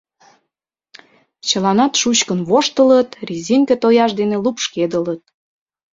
Чыланат 1.47 1.93
шучкын 2.01 2.39
воштылыт, 2.49 3.09
резинке 3.27 3.75
тояшт 3.81 4.15
дене 4.21 4.37
лупшкедылыт. 4.43 5.21